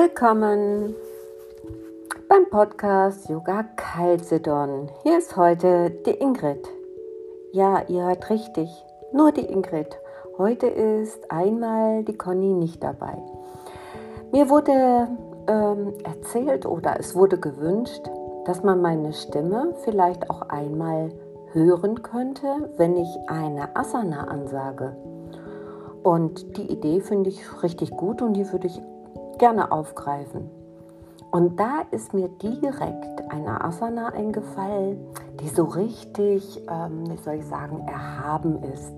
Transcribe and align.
Willkommen 0.00 0.94
beim 2.28 2.48
Podcast 2.50 3.28
Yoga 3.28 3.64
Calcedon. 3.74 4.88
Hier 5.02 5.18
ist 5.18 5.36
heute 5.36 5.90
die 5.90 6.12
Ingrid. 6.12 6.68
Ja, 7.50 7.82
ihr 7.88 8.04
hört 8.04 8.30
richtig, 8.30 8.70
nur 9.12 9.32
die 9.32 9.46
Ingrid. 9.46 9.98
Heute 10.38 10.68
ist 10.68 11.28
einmal 11.32 12.04
die 12.04 12.16
Conny 12.16 12.54
nicht 12.54 12.80
dabei. 12.80 13.20
Mir 14.30 14.48
wurde 14.48 15.08
ähm, 15.48 15.94
erzählt 16.04 16.64
oder 16.64 17.00
es 17.00 17.16
wurde 17.16 17.40
gewünscht, 17.40 18.08
dass 18.44 18.62
man 18.62 18.80
meine 18.80 19.12
Stimme 19.12 19.74
vielleicht 19.82 20.30
auch 20.30 20.42
einmal 20.42 21.10
hören 21.50 22.04
könnte, 22.04 22.70
wenn 22.76 22.96
ich 22.96 23.08
eine 23.26 23.74
Asana 23.74 24.28
ansage. 24.28 24.96
Und 26.04 26.56
die 26.56 26.70
Idee 26.70 27.00
finde 27.00 27.30
ich 27.30 27.40
richtig 27.64 27.90
gut 27.90 28.22
und 28.22 28.34
die 28.34 28.52
würde 28.52 28.68
ich 28.68 28.80
gerne 29.38 29.72
aufgreifen. 29.72 30.50
Und 31.30 31.60
da 31.60 31.82
ist 31.90 32.14
mir 32.14 32.28
direkt 32.28 33.30
eine 33.30 33.62
Asana 33.62 34.08
eingefallen, 34.08 34.98
die 35.40 35.48
so 35.48 35.64
richtig, 35.64 36.62
ähm, 36.70 37.10
wie 37.10 37.16
soll 37.18 37.34
ich 37.34 37.46
sagen, 37.46 37.86
erhaben 37.86 38.62
ist, 38.62 38.94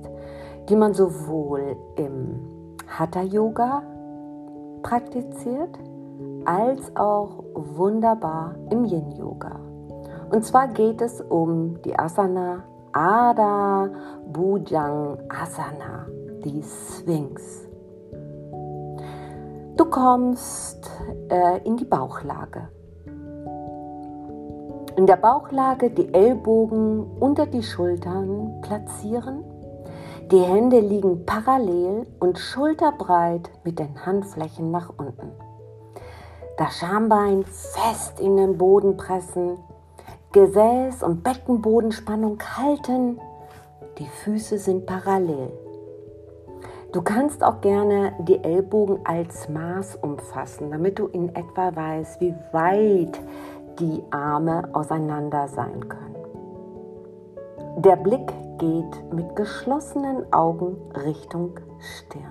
die 0.69 0.77
man 0.77 0.95
sowohl 0.95 1.77
im 1.97 2.41
Hatha-Yoga 2.87 3.83
praktiziert, 4.83 5.79
als 6.45 6.95
auch 6.97 7.45
wunderbar 7.55 8.55
im 8.71 8.85
Yin-Yoga. 8.85 9.59
Und 10.31 10.45
zwar 10.45 10.69
geht 10.69 11.03
es 11.03 11.21
um 11.21 11.83
die 11.83 11.99
Asana 11.99 12.65
Ada 12.93 13.91
Bhujang 14.33 15.19
Asana, 15.29 16.07
die 16.45 16.63
Sphinx. 16.63 17.70
Du 19.81 19.87
kommst 19.87 20.91
äh, 21.31 21.67
in 21.67 21.79
die 21.79 21.87
Bauchlage. 21.87 22.69
In 24.95 25.07
der 25.07 25.17
Bauchlage 25.17 25.89
die 25.89 26.13
Ellbogen 26.13 27.07
unter 27.19 27.47
die 27.47 27.63
Schultern 27.63 28.61
platzieren. 28.61 29.43
Die 30.31 30.41
Hände 30.41 30.81
liegen 30.81 31.25
parallel 31.25 32.07
und 32.19 32.39
schulterbreit 32.39 33.51
mit 33.65 33.79
den 33.79 34.05
Handflächen 34.05 34.71
nach 34.71 34.91
unten. 34.99 35.33
Das 36.59 36.77
Schambein 36.77 37.43
fest 37.45 38.21
in 38.21 38.37
den 38.37 38.59
Boden 38.59 38.99
pressen, 38.99 39.57
Gesäß- 40.35 41.03
und 41.03 41.23
Beckenbodenspannung 41.23 42.39
halten. 42.59 43.19
Die 43.97 44.09
Füße 44.09 44.59
sind 44.59 44.85
parallel. 44.85 45.51
Du 46.93 47.03
kannst 47.03 47.45
auch 47.45 47.61
gerne 47.61 48.15
die 48.19 48.43
Ellbogen 48.43 48.99
als 49.05 49.49
Maß 49.49 49.97
umfassen, 50.03 50.73
damit 50.73 50.99
du 50.99 51.07
in 51.07 51.33
etwa 51.37 51.75
weißt, 51.75 52.21
wie 52.21 52.35
weit 52.51 53.21
die 53.79 54.03
Arme 54.11 54.69
auseinander 54.73 55.47
sein 55.47 55.89
können. 55.89 56.17
Der 57.77 57.95
Blick 57.95 58.27
geht 58.59 59.13
mit 59.15 59.37
geschlossenen 59.37 60.33
Augen 60.33 60.77
Richtung 61.07 61.61
Stirn. 61.79 62.25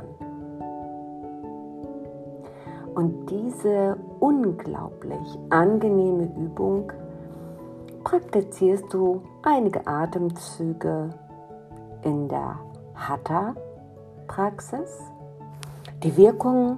Und 2.96 3.30
diese 3.30 3.96
unglaublich 4.20 5.40
angenehme 5.52 6.26
Übung 6.36 6.92
praktizierst 8.04 8.94
du 8.94 9.22
einige 9.42 9.88
Atemzüge 9.88 11.12
in 12.04 12.28
der 12.28 12.60
Hatha 12.94 13.56
Praxis. 14.40 14.90
Die 16.02 16.16
Wirkung 16.16 16.78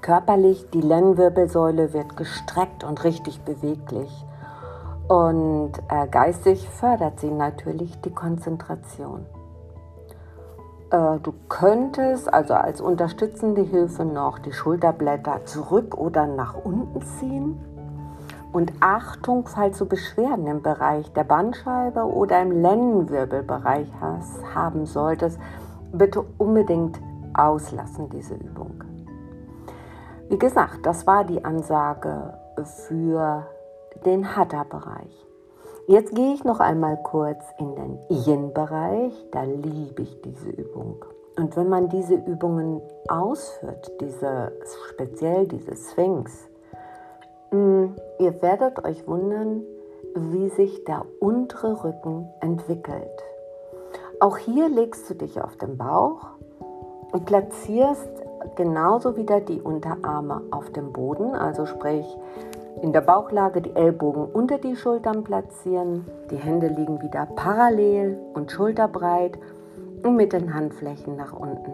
körperlich, 0.00 0.68
die 0.70 0.80
Lendenwirbelsäule 0.80 1.92
wird 1.92 2.16
gestreckt 2.16 2.82
und 2.82 3.04
richtig 3.04 3.42
beweglich. 3.42 4.10
Und 5.06 5.70
äh, 5.88 6.08
geistig 6.08 6.68
fördert 6.68 7.20
sie 7.20 7.30
natürlich 7.30 8.00
die 8.00 8.10
Konzentration. 8.10 9.24
Äh, 10.90 11.20
du 11.22 11.32
könntest 11.48 12.34
also 12.34 12.54
als 12.54 12.80
unterstützende 12.80 13.62
Hilfe 13.62 14.04
noch 14.04 14.40
die 14.40 14.52
Schulterblätter 14.52 15.44
zurück 15.44 15.96
oder 15.96 16.26
nach 16.26 16.56
unten 16.56 17.02
ziehen. 17.02 17.60
Und 18.52 18.72
Achtung, 18.80 19.46
falls 19.46 19.78
du 19.78 19.86
Beschwerden 19.86 20.48
im 20.48 20.60
Bereich 20.60 21.12
der 21.12 21.22
Bandscheibe 21.22 22.04
oder 22.04 22.42
im 22.42 22.50
Lendenwirbelbereich 22.50 23.86
hast, 24.00 24.42
haben 24.56 24.86
solltest, 24.86 25.38
bitte 25.92 26.24
unbedingt 26.38 27.00
auslassen, 27.34 28.08
diese 28.10 28.34
Übung. 28.34 28.84
Wie 30.28 30.38
gesagt, 30.38 30.86
das 30.86 31.06
war 31.06 31.24
die 31.24 31.44
Ansage 31.44 32.38
für 32.86 33.46
den 34.04 34.36
Hatha-Bereich. 34.36 35.26
Jetzt 35.88 36.14
gehe 36.14 36.32
ich 36.32 36.44
noch 36.44 36.60
einmal 36.60 36.96
kurz 37.02 37.44
in 37.58 37.74
den 37.74 37.98
Yin-Bereich. 38.08 39.12
Da 39.32 39.42
liebe 39.42 40.02
ich 40.02 40.22
diese 40.22 40.50
Übung. 40.50 41.04
Und 41.36 41.56
wenn 41.56 41.68
man 41.68 41.88
diese 41.88 42.14
Übungen 42.14 42.80
ausführt, 43.08 43.90
diese, 44.00 44.52
speziell 44.90 45.46
diese 45.48 45.74
Sphinx, 45.74 46.48
mm, 47.50 47.86
ihr 48.18 48.42
werdet 48.42 48.84
euch 48.84 49.06
wundern, 49.08 49.62
wie 50.14 50.50
sich 50.50 50.84
der 50.84 51.04
untere 51.20 51.82
Rücken 51.82 52.28
entwickelt. 52.40 53.22
Auch 54.22 54.38
hier 54.38 54.68
legst 54.68 55.10
du 55.10 55.14
dich 55.14 55.42
auf 55.42 55.56
den 55.56 55.76
Bauch 55.76 56.28
und 57.10 57.26
platzierst 57.26 58.08
genauso 58.54 59.16
wieder 59.16 59.40
die 59.40 59.60
Unterarme 59.60 60.42
auf 60.52 60.70
dem 60.70 60.92
Boden, 60.92 61.34
also 61.34 61.66
sprich 61.66 62.06
in 62.82 62.92
der 62.92 63.00
Bauchlage 63.00 63.60
die 63.60 63.74
Ellbogen 63.74 64.26
unter 64.26 64.58
die 64.58 64.76
Schultern 64.76 65.24
platzieren, 65.24 66.06
die 66.30 66.36
Hände 66.36 66.68
liegen 66.68 67.02
wieder 67.02 67.26
parallel 67.34 68.16
und 68.32 68.52
schulterbreit 68.52 69.40
und 70.04 70.14
mit 70.14 70.32
den 70.32 70.54
Handflächen 70.54 71.16
nach 71.16 71.32
unten. 71.32 71.72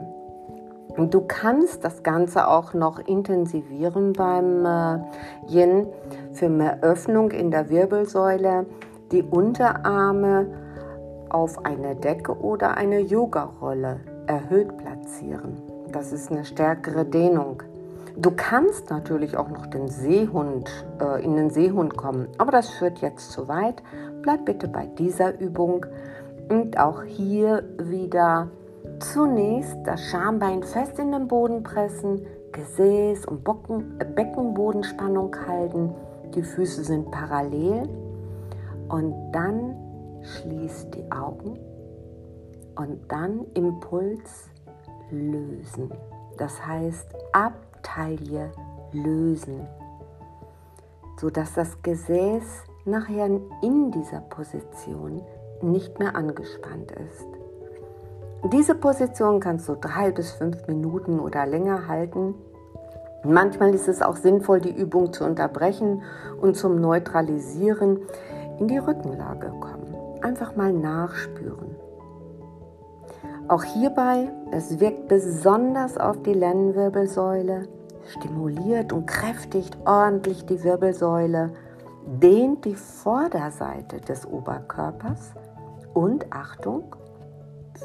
Und 0.96 1.12
du 1.12 1.20
kannst 1.28 1.84
das 1.84 2.02
Ganze 2.02 2.48
auch 2.48 2.72
noch 2.72 2.98
intensivieren 2.98 4.14
beim 4.14 4.64
äh, 4.64 5.00
Yin 5.48 5.86
für 6.32 6.48
mehr 6.48 6.78
Öffnung 6.80 7.30
in 7.30 7.50
der 7.50 7.68
Wirbelsäule, 7.68 8.64
die 9.12 9.22
Unterarme 9.22 10.46
auf 11.30 11.64
eine 11.64 11.94
Decke 11.96 12.38
oder 12.38 12.76
eine 12.76 13.00
Yoga-Rolle 13.00 14.00
erhöht 14.26 14.76
platzieren. 14.78 15.62
Das 15.92 16.12
ist 16.12 16.30
eine 16.30 16.44
stärkere 16.44 17.04
Dehnung. 17.04 17.62
Du 18.16 18.32
kannst 18.32 18.90
natürlich 18.90 19.36
auch 19.36 19.48
noch 19.48 19.66
den 19.66 19.88
Seehund, 19.88 20.68
äh, 21.00 21.24
in 21.24 21.36
den 21.36 21.50
Seehund 21.50 21.96
kommen, 21.96 22.28
aber 22.36 22.50
das 22.50 22.68
führt 22.68 22.98
jetzt 22.98 23.30
zu 23.30 23.48
weit. 23.48 23.82
Bleib 24.22 24.44
bitte 24.44 24.66
bei 24.66 24.86
dieser 24.86 25.38
Übung 25.38 25.86
und 26.48 26.78
auch 26.78 27.04
hier 27.04 27.62
wieder 27.78 28.48
zunächst 28.98 29.76
das 29.84 30.00
Schambein 30.00 30.62
fest 30.62 30.98
in 30.98 31.12
den 31.12 31.28
Boden 31.28 31.62
pressen, 31.62 32.26
Gesäß- 32.52 33.26
und 33.26 33.44
Bocken, 33.44 34.00
äh, 34.00 34.04
Beckenbodenspannung 34.04 35.34
halten, 35.46 35.94
die 36.34 36.42
Füße 36.42 36.82
sind 36.84 37.10
parallel 37.10 37.88
und 38.88 39.14
dann 39.32 39.76
schließ 40.22 40.90
die 40.90 41.10
Augen 41.10 41.58
und 42.76 43.00
dann 43.08 43.44
Impuls 43.54 44.50
lösen. 45.10 45.90
Das 46.36 46.64
heißt, 46.64 47.14
ab 47.32 47.54
Taille 47.82 48.50
lösen, 48.92 49.66
sodass 51.20 51.54
das 51.54 51.82
Gesäß 51.82 52.44
nachher 52.84 53.26
in 53.62 53.90
dieser 53.90 54.20
Position 54.20 55.22
nicht 55.60 55.98
mehr 55.98 56.14
angespannt 56.14 56.92
ist. 56.92 57.26
Diese 58.52 58.76
Position 58.76 59.40
kannst 59.40 59.68
du 59.68 59.74
drei 59.74 60.12
bis 60.12 60.30
fünf 60.30 60.66
Minuten 60.68 61.18
oder 61.18 61.44
länger 61.44 61.88
halten. 61.88 62.34
Manchmal 63.24 63.74
ist 63.74 63.88
es 63.88 64.00
auch 64.00 64.16
sinnvoll, 64.16 64.60
die 64.60 64.74
Übung 64.74 65.12
zu 65.12 65.24
unterbrechen 65.24 66.02
und 66.40 66.56
zum 66.56 66.80
Neutralisieren 66.80 67.98
in 68.60 68.68
die 68.68 68.78
Rückenlage 68.78 69.52
kommen. 69.60 69.97
Einfach 70.22 70.56
mal 70.56 70.72
nachspüren. 70.72 71.76
Auch 73.48 73.64
hierbei, 73.64 74.30
es 74.50 74.78
wirkt 74.78 75.08
besonders 75.08 75.96
auf 75.96 76.22
die 76.22 76.34
Lendenwirbelsäule, 76.34 77.68
stimuliert 78.06 78.92
und 78.92 79.06
kräftigt 79.06 79.78
ordentlich 79.86 80.44
die 80.44 80.62
Wirbelsäule, 80.62 81.54
dehnt 82.04 82.64
die 82.64 82.74
Vorderseite 82.74 84.00
des 84.00 84.26
Oberkörpers 84.26 85.32
und 85.94 86.30
Achtung, 86.30 86.94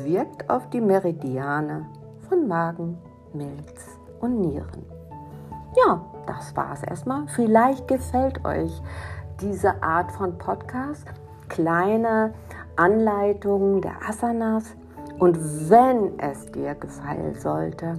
wirkt 0.01 0.49
auf 0.49 0.69
die 0.69 0.81
Meridiane 0.81 1.85
von 2.27 2.47
Magen, 2.47 2.97
Milz 3.33 3.99
und 4.19 4.41
Nieren. 4.41 4.85
Ja, 5.75 6.05
das 6.27 6.55
war 6.55 6.73
es 6.73 6.83
erstmal. 6.83 7.27
Vielleicht 7.27 7.87
gefällt 7.87 8.43
euch 8.45 8.81
diese 9.41 9.81
Art 9.81 10.11
von 10.11 10.37
Podcast. 10.37 11.07
Kleine 11.49 12.33
Anleitungen 12.75 13.81
der 13.81 13.93
Asanas 14.07 14.75
und 15.19 15.37
wenn 15.69 16.17
es 16.19 16.51
dir 16.51 16.75
gefallen 16.75 17.33
sollte, 17.39 17.97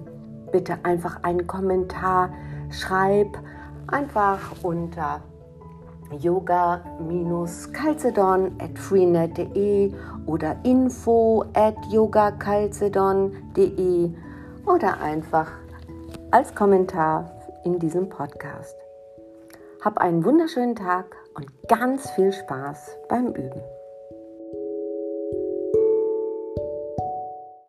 bitte 0.51 0.79
einfach 0.83 1.23
einen 1.23 1.47
Kommentar 1.47 2.31
schreib 2.71 3.39
einfach 3.87 4.41
unter 4.63 5.21
yoga-calcedon 6.19 8.53
oder 10.27 10.57
info 10.65 11.45
at 11.55 11.77
yogacalcedon.de 11.91 14.11
oder 14.67 15.01
einfach 15.01 15.51
als 16.31 16.55
Kommentar 16.55 17.31
in 17.65 17.79
diesem 17.79 18.07
Podcast. 18.09 18.84
Hab 19.85 19.99
einen 19.99 20.25
wunderschönen 20.25 20.77
Tag 20.77 21.15
und 21.35 21.47
ganz 21.69 22.11
viel 22.13 22.33
Spaß 22.33 22.97
beim 23.11 23.27
Üben. 23.35 23.61